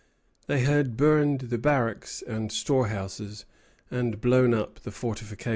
[0.47, 3.45] They had burned the barracks and storehouses,
[3.91, 5.49] and blown up the fortifications.